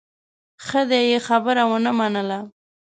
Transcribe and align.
خو 0.65 0.81
دې 0.89 0.99
يې 1.09 1.19
خبره 1.27 1.63
ونه 1.71 1.91
منله. 1.99 2.39